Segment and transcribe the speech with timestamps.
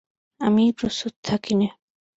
[0.41, 1.67] আমিই প্রস্তুত থাকি নে।